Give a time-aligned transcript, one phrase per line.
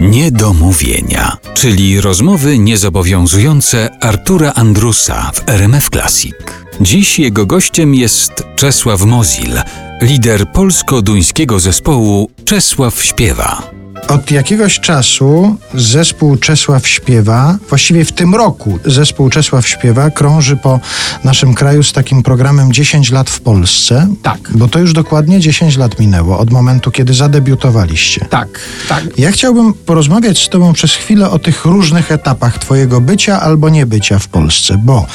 [0.00, 6.34] Niedomówienia, czyli rozmowy niezobowiązujące Artura Andrusa w RMF Classic.
[6.80, 9.60] Dziś jego gościem jest Czesław Mozil,
[10.02, 13.69] lider polsko-duńskiego zespołu Czesław Śpiewa.
[14.10, 20.80] Od jakiegoś czasu zespół Czesław Śpiewa, właściwie w tym roku zespół Czesław Śpiewa krąży po
[21.24, 24.08] naszym kraju z takim programem 10 lat w Polsce.
[24.22, 24.38] Tak.
[24.50, 28.26] Bo to już dokładnie 10 lat minęło od momentu, kiedy zadebiutowaliście.
[28.30, 28.48] Tak,
[28.88, 29.18] tak.
[29.18, 34.18] Ja chciałbym porozmawiać z Tobą przez chwilę o tych różnych etapach Twojego bycia albo niebycia
[34.18, 35.06] w Polsce, bo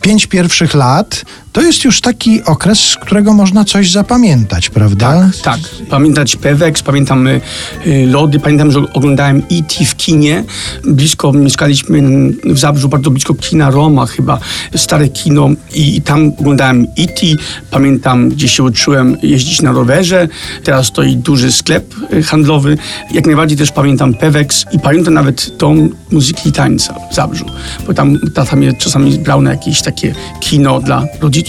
[0.00, 5.30] pięć pierwszych lat to jest już taki okres, z którego można coś zapamiętać, prawda?
[5.42, 5.60] Tak, tak.
[5.90, 7.40] Pamiętać Pewex, pamiętam y,
[7.86, 9.84] y, Lody, pamiętam, że oglądałem E.T.
[9.84, 10.44] w kinie.
[10.84, 12.02] Blisko, mieszkaliśmy
[12.44, 14.38] w Zabrzu, bardzo blisko kina Roma chyba,
[14.76, 17.26] stare kino i, i tam oglądałem E.T.
[17.70, 20.28] Pamiętam, gdzie się uczyłem jeździć na rowerze.
[20.64, 22.78] Teraz stoi duży sklep y, handlowy.
[23.12, 27.44] Jak najbardziej też pamiętam Pewex i pamiętam nawet dom muzyki i tańca w Zabrzu,
[27.86, 31.39] bo tam tata mnie czasami brał na jakieś takie kino dla rodziców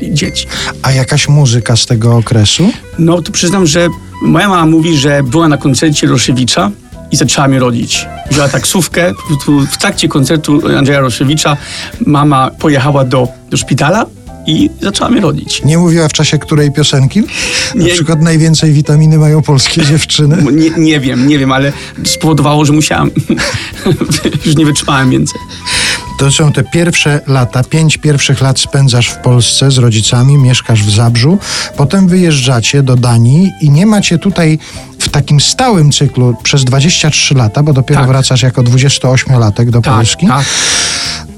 [0.00, 0.46] i dzieci.
[0.82, 2.70] A jakaś muzyka z tego okresu?
[2.98, 3.88] No to przyznam, że
[4.22, 6.70] moja mama mówi, że była na koncercie Roszewicza
[7.10, 8.06] i zaczęła mnie rodzić.
[8.30, 9.12] Wzięła taksówkę,
[9.72, 11.56] w trakcie koncertu Andrzeja Roszewicza
[12.06, 14.06] mama pojechała do, do szpitala
[14.46, 15.62] i zaczęła mnie rodzić.
[15.64, 17.22] Nie mówiła w czasie której piosenki?
[17.74, 17.92] Na Nie.
[17.92, 20.36] przykład najwięcej witaminy mają polskie dziewczyny.
[20.52, 21.72] Nie, nie wiem, nie wiem, ale
[22.04, 23.10] spowodowało, że musiałam.
[24.46, 25.40] Już nie wytrzymałem więcej.
[26.20, 30.90] To są te pierwsze lata, pięć pierwszych lat spędzasz w Polsce z rodzicami, mieszkasz w
[30.90, 31.38] Zabrzu,
[31.76, 34.58] potem wyjeżdżacie do Danii i nie macie tutaj
[34.98, 38.08] w takim stałym cyklu przez 23 lata, bo dopiero Tak.
[38.08, 40.44] wracasz jako 28-latek do Tak, Polski, tak.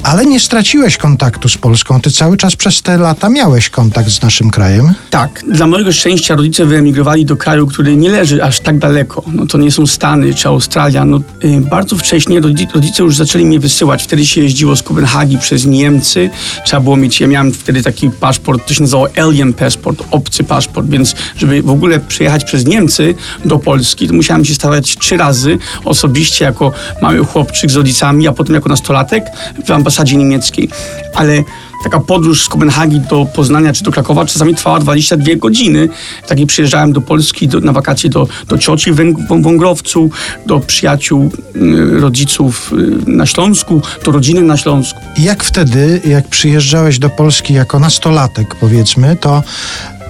[0.02, 2.00] Ale nie straciłeś kontaktu z Polską.
[2.00, 4.94] Ty cały czas przez te lata miałeś kontakt z naszym krajem.
[5.10, 5.42] Tak.
[5.48, 9.22] Dla mojego szczęścia rodzice wyemigrowali do kraju, który nie leży aż tak daleko.
[9.32, 11.04] No to nie są Stany czy Australia.
[11.04, 14.02] No, y, bardzo wcześnie rodzi- rodzice już zaczęli mnie wysyłać.
[14.02, 16.30] Wtedy się jeździło z Kopenhagi przez Niemcy.
[16.64, 20.88] Trzeba było mieć, ja miałem wtedy taki paszport, to się nazywało Alien Passport, obcy paszport,
[20.88, 23.14] więc żeby w ogóle przejechać przez Niemcy
[23.44, 28.32] do Polski, to musiałem się stawać trzy razy osobiście jako mały chłopczyk z rodzicami, a
[28.32, 29.24] potem jako nastolatek
[29.66, 30.68] w ambasadzie niemieckiej.
[31.14, 31.44] Ale
[31.82, 35.88] taka podróż z Kopenhagi do Poznania czy do Krakowa czasami trwała 22 godziny.
[36.28, 40.10] Tak jak przyjeżdżałem do Polski do, na wakacje do, do cioci w Węg- Wągrowcu,
[40.46, 45.00] do przyjaciół y, rodziców y, na Śląsku, do rodziny na Śląsku.
[45.18, 49.42] Jak wtedy, jak przyjeżdżałeś do Polski jako nastolatek, powiedzmy, to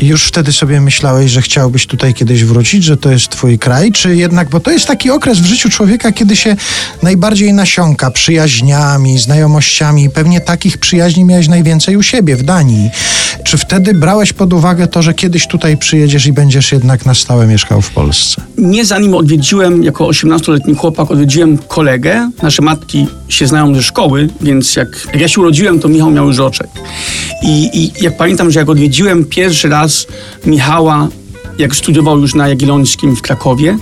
[0.06, 4.16] już wtedy sobie myślałeś, że chciałbyś tutaj kiedyś wrócić, że to jest twój kraj, czy
[4.16, 6.56] jednak, bo to jest taki okres w życiu człowieka, kiedy się
[7.02, 10.10] najbardziej nasiąka przyjaźniami, znajomościami.
[10.10, 12.90] Pewnie takich przyjaźni miałeś najwięcej u siebie w Danii.
[13.52, 17.46] Czy wtedy brałeś pod uwagę to, że kiedyś tutaj przyjedziesz i będziesz jednak na stałe
[17.46, 18.42] mieszkał w Polsce?
[18.58, 22.30] Nie zanim odwiedziłem, jako 18-letni chłopak, odwiedziłem kolegę.
[22.42, 26.26] Nasze matki się znają ze szkoły, więc jak, jak ja się urodziłem, to Michał miał
[26.26, 26.66] już roczek.
[27.42, 30.06] I, I jak pamiętam, że jak odwiedziłem pierwszy raz
[30.46, 31.08] Michała,
[31.58, 33.78] jak studiował już na Jagiellońskim w Krakowie,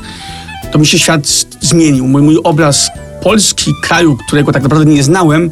[0.73, 1.29] to mi się świat
[1.61, 2.09] zmienił.
[2.09, 2.91] Mój, mój obraz
[3.23, 5.51] Polski, kraju, którego tak naprawdę nie znałem,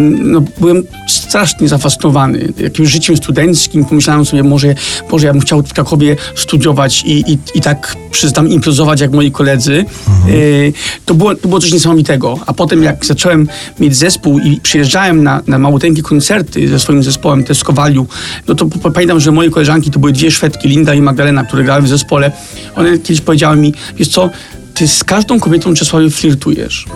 [0.00, 3.84] no, byłem strasznie zafascynowany jakimś życiem studenckim.
[3.84, 4.74] Pomyślałem sobie, może,
[5.10, 9.30] może ja bym chciał w Krakowie studiować i, i, i tak, przyznam, improzować jak moi
[9.30, 9.84] koledzy.
[10.28, 10.72] Y,
[11.04, 12.38] to, było, to było coś niesamowitego.
[12.46, 13.48] A potem jak zacząłem
[13.80, 18.06] mieć zespół i przyjeżdżałem na, na małoteńkie koncerty ze swoim zespołem Teskowaliu,
[18.48, 21.82] no to pamiętam, że moje koleżanki to były dwie Szwedki, Linda i Magdalena, które grały
[21.82, 22.32] w zespole.
[22.76, 24.30] One kiedyś powiedziały mi, wiesz co,
[24.74, 26.86] ty z każdą kobietą Czesławie flirtujesz.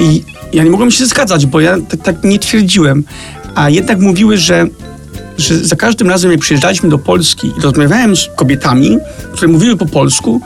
[0.00, 3.04] I ja nie mogłem się zgadzać, bo ja tak, tak nie twierdziłem.
[3.54, 4.66] A jednak mówiły, że,
[5.38, 8.98] że za każdym razem, jak przyjeżdżaliśmy do Polski i rozmawiałem z kobietami,
[9.32, 10.40] które mówiły po polsku,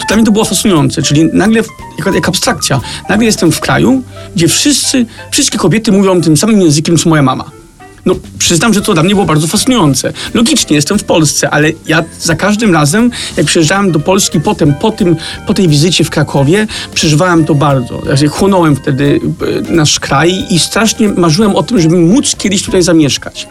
[0.00, 1.02] to dla mnie to było fascynujące.
[1.02, 1.62] Czyli nagle,
[1.98, 4.02] jak, jak abstrakcja, nagle jestem w kraju,
[4.36, 7.57] gdzie wszyscy, wszystkie kobiety mówią tym samym językiem, co moja mama.
[8.08, 10.12] No, przyznam, że to dla mnie było bardzo fascynujące.
[10.34, 14.90] Logicznie, jestem w Polsce, ale ja za każdym razem, jak przyjeżdżałem do Polski potem, po,
[14.90, 18.16] tym, po tej wizycie w Krakowie, przeżywałem to bardzo.
[18.16, 19.20] Się chłonąłem wtedy
[19.68, 23.48] e, nasz kraj i strasznie marzyłem o tym, żeby móc kiedyś tutaj zamieszkać.